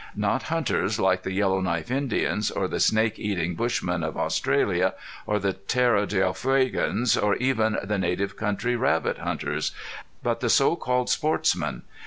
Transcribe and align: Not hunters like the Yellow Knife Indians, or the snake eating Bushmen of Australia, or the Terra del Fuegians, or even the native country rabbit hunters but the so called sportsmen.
Not 0.15 0.41
hunters 0.41 0.99
like 0.99 1.21
the 1.21 1.31
Yellow 1.31 1.61
Knife 1.61 1.91
Indians, 1.91 2.49
or 2.49 2.67
the 2.67 2.79
snake 2.79 3.19
eating 3.19 3.53
Bushmen 3.53 4.01
of 4.01 4.17
Australia, 4.17 4.95
or 5.27 5.37
the 5.37 5.53
Terra 5.53 6.07
del 6.07 6.33
Fuegians, 6.33 7.15
or 7.15 7.35
even 7.35 7.77
the 7.83 7.99
native 7.99 8.35
country 8.35 8.75
rabbit 8.75 9.19
hunters 9.19 9.73
but 10.23 10.39
the 10.39 10.49
so 10.49 10.75
called 10.75 11.11
sportsmen. 11.11 11.83